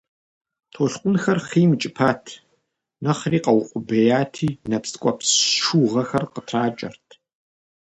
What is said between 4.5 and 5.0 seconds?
нэпс